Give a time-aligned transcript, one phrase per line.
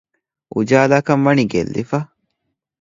[0.53, 1.95] އުޖާލާކަންވަނީ ގެއްލިފަ